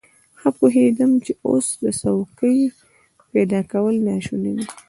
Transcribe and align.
ښه 0.39 0.49
پوهېدم 0.57 1.11
چې 1.25 1.31
اوس 1.47 1.67
د 1.83 1.85
څوکۍ 1.99 2.59
پيدا 3.31 3.59
کول 3.71 3.95
ناشوني 4.07 4.51
دي. 4.57 4.65